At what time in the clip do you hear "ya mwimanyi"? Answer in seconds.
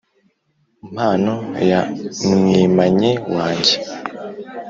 1.69-3.11